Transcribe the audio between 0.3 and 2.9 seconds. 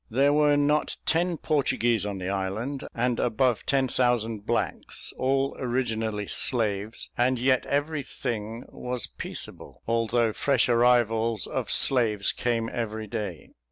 were not ten Portuguese on the island,